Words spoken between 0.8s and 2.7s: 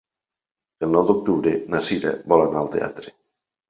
El nou d'octubre na Sira vol anar